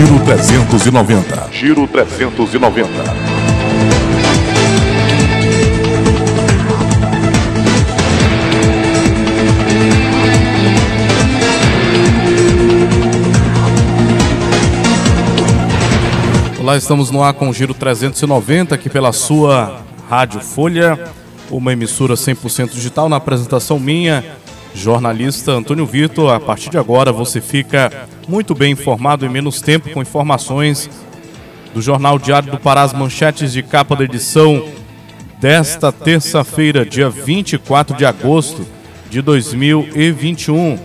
[0.00, 1.48] Giro 390.
[1.52, 2.88] Giro 390.
[16.58, 20.98] Olá, estamos no ar com o Giro 390 aqui pela sua Rádio Folha,
[21.50, 24.24] uma emissora 100% digital na apresentação minha,
[24.74, 26.32] jornalista Antônio Vitor.
[26.32, 30.90] A partir de agora você fica muito bem informado em menos tempo com informações
[31.74, 34.64] do Jornal Diário do Pará, as manchetes de capa da edição
[35.40, 38.66] desta terça-feira, dia 24 de agosto
[39.08, 40.78] de 2021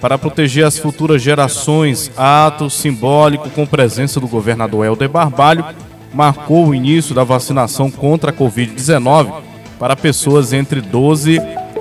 [0.00, 5.64] para proteger as futuras gerações, ato simbólico com presença do governador Helder Barbalho
[6.12, 9.42] marcou o início da vacinação contra a Covid-19
[9.78, 11.38] para pessoas entre 12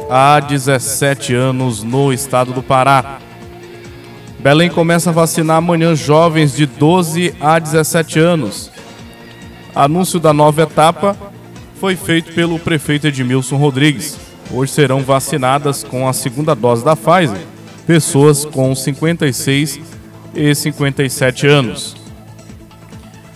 [0.10, 3.20] a 17 anos no estado do Pará.
[4.40, 8.72] Belém começa a vacinar amanhã jovens de 12 a 17 anos.
[9.76, 11.16] Anúncio da nova etapa
[11.80, 14.18] foi feito pelo prefeito Edmilson Rodrigues.
[14.52, 17.40] Hoje serão vacinadas com a segunda dose da Pfizer
[17.90, 19.80] pessoas com 56
[20.36, 21.96] e 57 anos.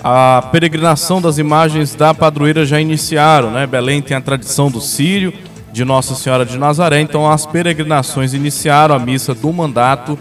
[0.03, 3.65] A peregrinação das imagens da padroeira já iniciaram, né?
[3.65, 5.33] Belém tem a tradição do Sírio,
[5.73, 10.17] de Nossa Senhora de Nazaré, então as peregrinações iniciaram, a missa do mandato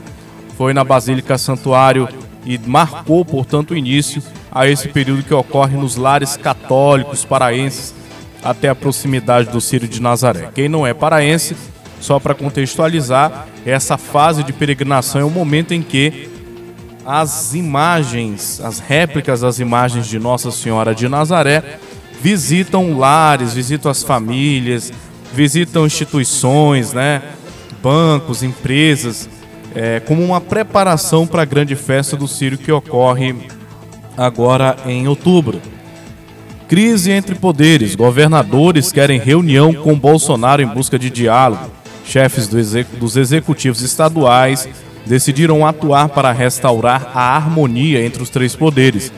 [0.56, 2.08] foi na Basílica Santuário
[2.47, 7.95] e marcou, portanto, o início a esse período que ocorre nos lares católicos paraenses
[8.42, 10.48] até a proximidade do Sírio de Nazaré.
[10.55, 11.55] Quem não é paraense
[12.00, 16.30] só para contextualizar, essa fase de peregrinação é o momento em que
[17.05, 21.78] as imagens, as réplicas das imagens de Nossa Senhora de Nazaré
[22.23, 24.91] visitam lares, visitam as famílias,
[25.33, 27.22] visitam instituições, né,
[27.83, 29.28] bancos, empresas,
[29.74, 33.34] é, como uma preparação para a grande festa do Círio que ocorre
[34.17, 35.61] agora em outubro.
[36.68, 37.95] Crise entre poderes.
[37.95, 44.68] Governadores querem reunião com Bolsonaro em busca de diálogo chefes do exec dos executivos estaduais
[45.07, 49.12] decidiram atuar para restaurar a harmonia entre os três poderes.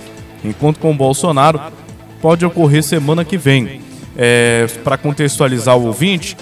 [0.45, 1.61] Enquanto com Bolsonaro,
[2.23, 3.81] pode ocorrer semana que vem.
[4.17, 6.37] É, para contextualizar o ouvinte,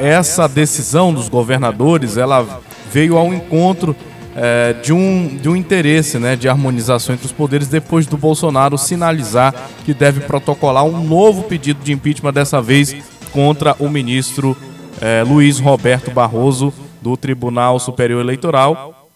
[0.00, 2.60] essa decisão dos governadores ela
[2.92, 3.96] veio ao encontro
[4.36, 8.76] é, de, um, de um interesse né, de harmonização entre os poderes depois do Bolsonaro
[8.76, 9.54] sinalizar
[9.84, 12.94] que deve protocolar um novo pedido de impeachment, dessa vez
[13.32, 14.56] contra o ministro
[15.00, 19.08] é, Luiz Roberto Barroso, do Tribunal Superior Eleitoral.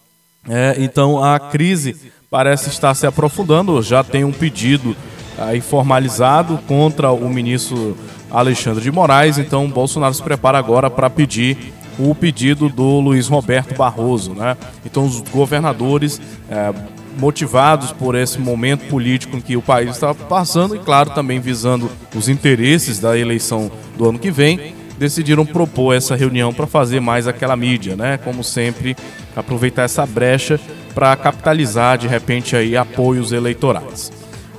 [0.49, 1.97] É, então a crise
[2.31, 4.97] parece estar se aprofundando, já tem um pedido
[5.39, 7.97] aí formalizado contra o ministro
[8.31, 13.75] Alexandre de Moraes, então Bolsonaro se prepara agora para pedir o pedido do Luiz Roberto
[13.75, 14.35] Barroso.
[14.35, 14.57] Né?
[14.85, 16.73] Então os governadores, é,
[17.19, 21.91] motivados por esse momento político em que o país está passando e, claro, também visando
[22.15, 27.27] os interesses da eleição do ano que vem, decidiram propor essa reunião para fazer mais
[27.27, 28.19] aquela mídia, né?
[28.19, 28.97] Como sempre,
[29.35, 30.61] aproveitar essa brecha
[30.95, 34.18] para capitalizar de repente aí apoios eleitorais.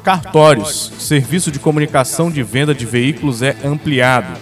[0.09, 4.39] Cartórios, serviço de comunicação de venda de veículos é ampliado.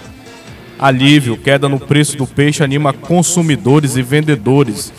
[0.78, 4.90] Alívio, queda no preço do peixe anima consumidores e vendedores.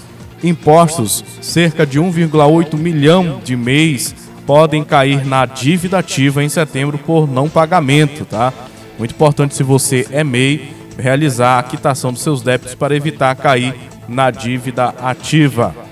[0.43, 4.13] Impostos, cerca de 1,8 milhão de mês
[4.45, 8.53] podem cair na dívida ativa em setembro por não pagamento, tá?
[8.99, 13.73] Muito importante se você é MEI, realizar a quitação dos seus débitos para evitar cair
[14.07, 15.88] na dívida ativa.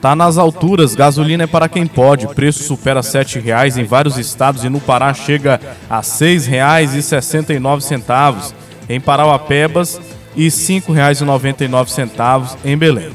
[0.00, 2.26] Tá nas alturas, gasolina é para quem pode.
[2.28, 8.54] Preço supera R$ 7,00 em vários estados e no Pará chega a R$ 6,69
[8.88, 10.00] em Parauapebas
[10.34, 13.10] e R$ 5,99 em Belém.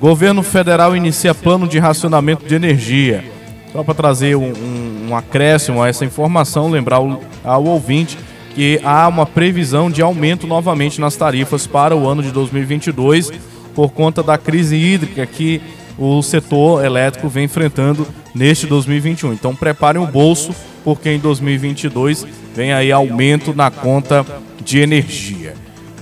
[0.00, 3.22] Governo federal inicia plano de racionamento de energia.
[3.70, 8.16] Só para trazer um, um, um acréscimo a essa informação, lembrar ao, ao ouvinte
[8.54, 13.30] que há uma previsão de aumento novamente nas tarifas para o ano de 2022
[13.74, 15.60] por conta da crise hídrica que
[15.98, 19.32] o setor elétrico vem enfrentando neste 2021.
[19.32, 20.54] Então preparem o bolso
[20.84, 24.24] porque em 2022 vem aí aumento na conta
[24.62, 25.54] de energia.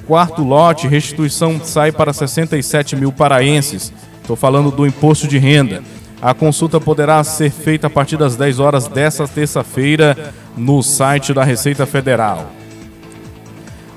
[0.06, 3.92] Quarto lote, restituição sai para 67 mil paraenses.
[4.20, 5.82] Estou falando do imposto de renda.
[6.20, 11.44] A consulta poderá ser feita a partir das 10 horas desta terça-feira no site da
[11.44, 12.50] Receita Federal.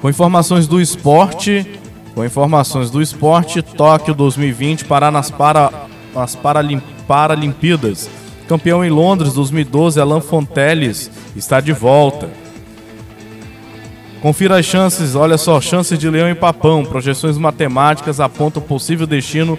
[0.01, 1.79] Com informações do esporte,
[2.15, 8.09] com informações do esporte, Tóquio 2020 Pará nas para as Paralim, Paralimpíadas.
[8.47, 12.29] Campeão em Londres 2012, Alain Fonteles está de volta.
[14.21, 16.83] Confira as chances, olha só, chances de Leão e Papão.
[16.83, 19.57] Projeções matemáticas apontam possível destino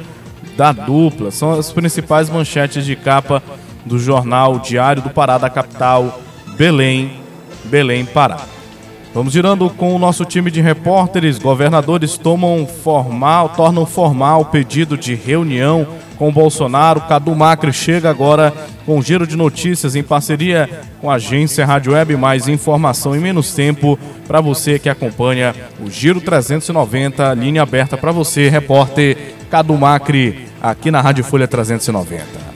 [0.56, 1.30] da dupla.
[1.30, 3.42] São as principais manchetes de capa
[3.86, 6.20] do jornal Diário do Pará da capital,
[6.56, 7.12] Belém,
[7.64, 8.40] Belém, Pará.
[9.14, 11.38] Vamos girando com o nosso time de repórteres.
[11.38, 15.86] Governadores tomam formal, tornam formal o pedido de reunião
[16.20, 17.00] com Bolsonaro.
[17.00, 18.52] Cadu Macri chega agora
[18.84, 20.68] com um giro de notícias em parceria
[21.00, 22.14] com a agência Rádio Web.
[22.16, 28.12] Mais informação em menos tempo para você que acompanha o Giro 390, linha aberta para
[28.12, 32.50] você, repórter Cadu Macri, aqui na Rádio Folha 390.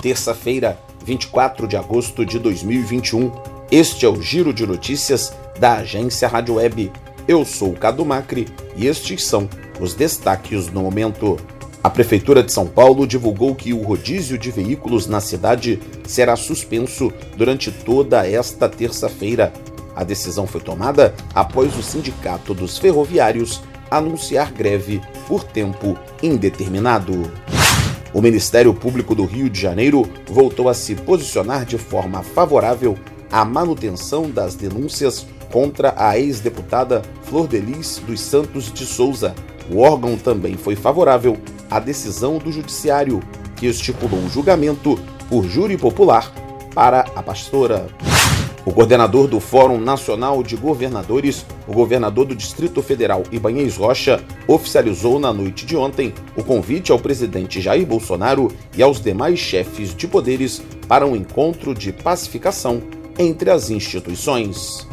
[0.00, 3.30] terça-feira, 24 de agosto de 2021.
[3.70, 6.90] Este é o Giro de Notícias da agência Rádio Web.
[7.28, 11.36] Eu sou o Cado Macri e estes são os destaques no momento.
[11.80, 17.12] A Prefeitura de São Paulo divulgou que o rodízio de veículos na cidade será suspenso
[17.36, 19.52] durante toda esta terça-feira.
[19.94, 27.30] A decisão foi tomada após o Sindicato dos Ferroviários anunciar greve por tempo indeterminado.
[28.12, 32.98] O Ministério Público do Rio de Janeiro voltou a se posicionar de forma favorável
[33.30, 39.34] à manutenção das denúncias contra a ex-deputada Flor Delis dos Santos de Souza.
[39.70, 41.36] O órgão também foi favorável
[41.70, 43.20] à decisão do Judiciário,
[43.56, 44.98] que estipulou um julgamento
[45.28, 46.32] por júri popular
[46.74, 47.86] para a pastora.
[48.64, 55.18] O coordenador do Fórum Nacional de Governadores, o governador do Distrito Federal Ibanez Rocha, oficializou
[55.18, 60.06] na noite de ontem o convite ao presidente Jair Bolsonaro e aos demais chefes de
[60.06, 62.82] poderes para um encontro de pacificação
[63.18, 64.86] entre as instituições.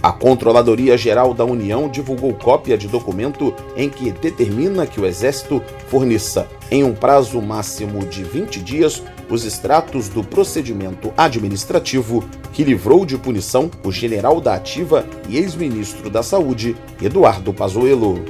[0.00, 5.60] A Controladoria Geral da União divulgou cópia de documento em que determina que o Exército
[5.88, 13.04] forneça, em um prazo máximo de 20 dias, os extratos do procedimento administrativo que livrou
[13.04, 18.24] de punição o general da Ativa e ex-ministro da Saúde, Eduardo Pazuello.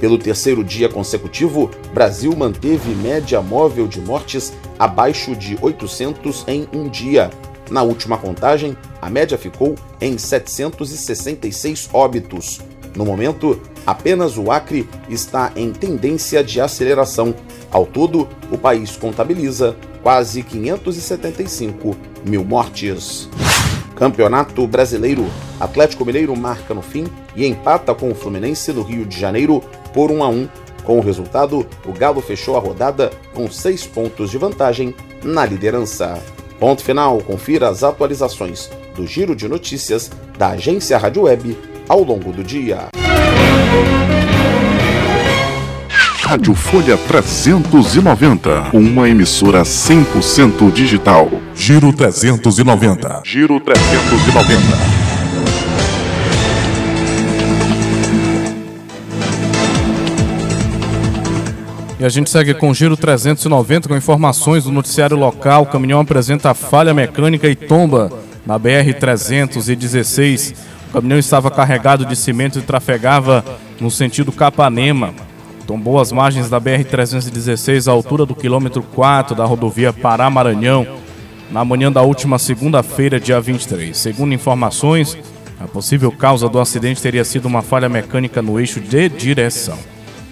[0.00, 6.88] Pelo terceiro dia consecutivo, Brasil manteve média móvel de mortes abaixo de 800 em um
[6.88, 7.30] dia.
[7.70, 12.60] Na última contagem, a média ficou em 766 óbitos.
[12.96, 17.34] No momento, apenas o Acre está em tendência de aceleração.
[17.70, 23.28] Ao todo, o país contabiliza quase 575 mil mortes.
[23.94, 25.26] Campeonato Brasileiro.
[25.60, 29.60] Atlético Mineiro marca no fim e empata com o Fluminense no Rio de Janeiro
[29.92, 30.48] por 1 a 1.
[30.84, 36.18] Com o resultado, o Galo fechou a rodada com seis pontos de vantagem na liderança.
[36.58, 41.56] Ponto final, confira as atualizações do Giro de Notícias da agência Rádio Web
[41.88, 42.88] ao longo do dia.
[46.28, 51.30] Rádio Folha 390, uma emissora 100% digital.
[51.54, 53.22] Giro 390.
[53.24, 54.97] Giro 390.
[62.00, 65.64] E a gente segue com Giro 390 com informações do noticiário local.
[65.64, 68.08] O caminhão apresenta falha mecânica e tomba
[68.46, 70.54] na BR-316.
[70.88, 73.44] O caminhão estava carregado de cimento e trafegava
[73.80, 75.12] no sentido Capanema.
[75.66, 80.86] Tombou as margens da BR-316 à altura do quilômetro 4 da rodovia Pará-Maranhão,
[81.50, 83.94] na manhã da última segunda-feira, dia 23.
[83.96, 85.18] Segundo informações,
[85.60, 89.76] a possível causa do acidente teria sido uma falha mecânica no eixo de direção.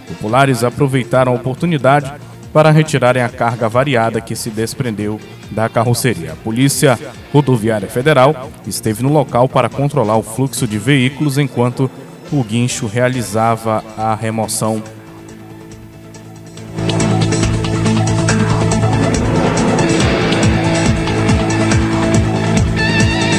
[0.09, 2.13] Populares aproveitaram a oportunidade
[2.53, 5.21] para retirarem a carga variada que se desprendeu
[5.51, 6.33] da carroceria.
[6.33, 6.99] A Polícia
[7.33, 11.91] Rodoviária Federal esteve no local para controlar o fluxo de veículos enquanto
[12.33, 14.83] o guincho realizava a remoção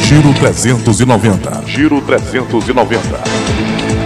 [0.07, 1.63] Giro 390.
[1.67, 3.96] Giro 390.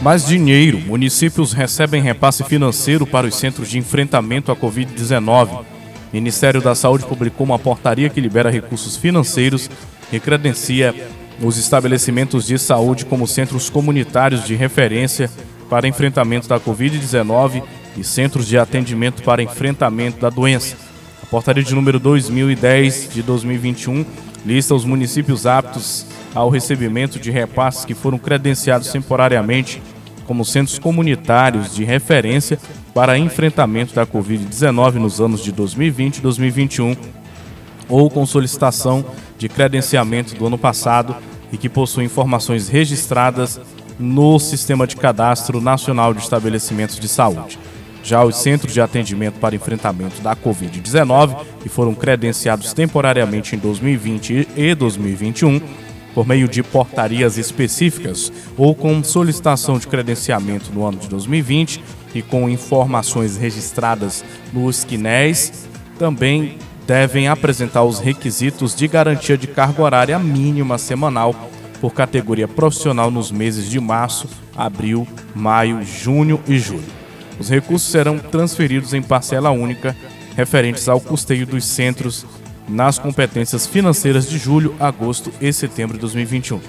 [0.00, 0.80] Mais dinheiro.
[0.80, 5.62] Municípios recebem repasse financeiro para os centros de enfrentamento à Covid-19.
[6.10, 9.70] Ministério da Saúde publicou uma portaria que libera recursos financeiros
[10.10, 10.94] e credencia
[11.42, 15.30] os estabelecimentos de saúde como centros comunitários de referência
[15.68, 17.62] para enfrentamento da Covid-19
[17.96, 20.76] e Centros de Atendimento para Enfrentamento da Doença.
[21.22, 24.06] A portaria de número 2010 de 2021
[24.46, 29.82] lista os municípios aptos ao recebimento de repasses que foram credenciados temporariamente
[30.26, 32.58] como centros comunitários de referência
[32.94, 36.96] para enfrentamento da Covid-19 nos anos de 2020 e 2021
[37.88, 39.04] ou com solicitação
[39.36, 41.16] de credenciamento do ano passado
[41.52, 43.60] e que possuem informações registradas
[43.98, 47.58] no Sistema de Cadastro Nacional de Estabelecimentos de Saúde.
[48.02, 54.48] Já os centros de atendimento para enfrentamento da Covid-19, que foram credenciados temporariamente em 2020
[54.56, 55.60] e 2021,
[56.14, 61.82] por meio de portarias específicas ou com solicitação de credenciamento no ano de 2020
[62.14, 69.82] e com informações registradas nos QNES, também devem apresentar os requisitos de garantia de carga
[69.82, 71.34] horária mínima semanal
[71.80, 77.00] por categoria profissional nos meses de março, abril, maio, junho e julho.
[77.38, 79.96] Os recursos serão transferidos em parcela única
[80.36, 82.26] referentes ao custeio dos centros
[82.70, 86.60] nas competências financeiras de julho, agosto e setembro de 2021.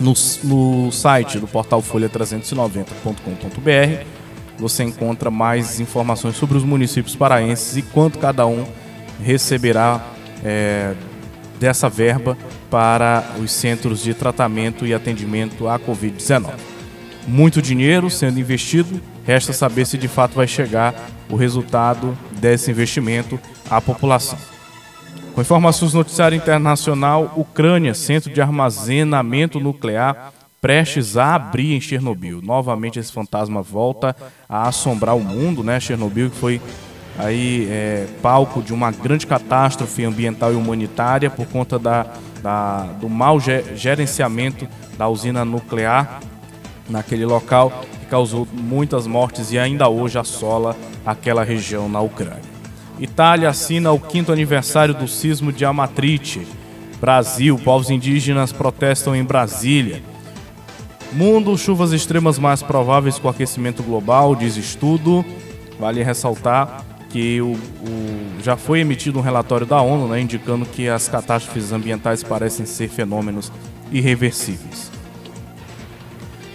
[0.00, 4.18] No, no site do portal folha390.com.br
[4.58, 8.66] você encontra mais informações sobre os municípios paraenses e quanto cada um
[9.22, 10.04] receberá
[10.44, 10.94] é,
[11.58, 12.36] dessa verba
[12.70, 16.52] para os centros de tratamento e atendimento à Covid-19.
[17.26, 20.94] Muito dinheiro sendo investido, resta saber se de fato vai chegar
[21.28, 23.38] o resultado desse investimento
[23.70, 24.38] à população.
[25.38, 32.42] Com informações do noticiário internacional, Ucrânia, centro de armazenamento nuclear, prestes a abrir em Chernobyl.
[32.42, 34.16] Novamente esse fantasma volta
[34.48, 35.78] a assombrar o mundo, né?
[35.78, 36.60] Chernobyl que foi
[37.16, 42.04] aí é, palco de uma grande catástrofe ambiental e humanitária por conta da,
[42.42, 44.66] da do mau gerenciamento
[44.98, 46.18] da usina nuclear
[46.88, 50.74] naquele local que causou muitas mortes e ainda hoje assola
[51.06, 52.47] aquela região na Ucrânia.
[53.00, 56.46] Itália assina o quinto aniversário do sismo de Amatrice.
[57.00, 60.02] Brasil, povos indígenas protestam em Brasília.
[61.12, 65.24] Mundo, chuvas extremas mais prováveis com aquecimento global, diz estudo.
[65.78, 70.88] Vale ressaltar que o, o, já foi emitido um relatório da ONU né, indicando que
[70.88, 73.50] as catástrofes ambientais parecem ser fenômenos
[73.92, 74.90] irreversíveis.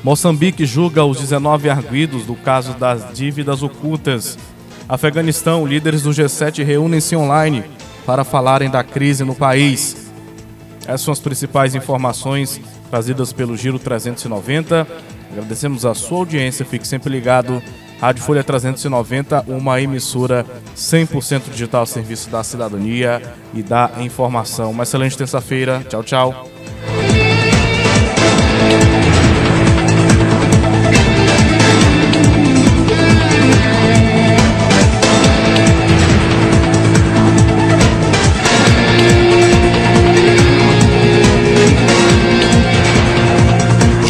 [0.03, 4.37] Moçambique julga os 19 arguidos do caso das dívidas ocultas
[4.93, 7.63] Afeganistão, líderes do G7 reúnem-se online
[8.05, 10.11] para falarem da crise no país.
[10.81, 14.85] Essas são as principais informações trazidas pelo Giro 390.
[15.31, 17.59] Agradecemos a sua audiência, fique sempre ligado.
[17.99, 20.45] Rádio Folha 390, uma emissora
[20.77, 23.19] 100% digital serviço da cidadania
[23.51, 24.69] e da informação.
[24.69, 25.83] Uma excelente terça-feira.
[25.89, 26.52] Tchau, tchau.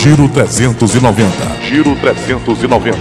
[0.04, 1.62] Giro 390.
[1.62, 2.98] Giro 390.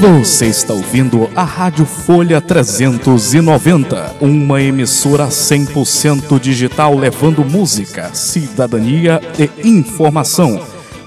[0.00, 9.68] Você está ouvindo a Rádio Folha 390, uma emissora 100% digital levando música, cidadania e
[9.68, 10.58] informação